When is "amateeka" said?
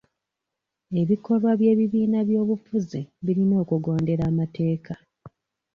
4.31-4.93